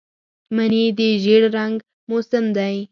[0.55, 1.75] مني د زېړ رنګ
[2.09, 2.75] موسم دی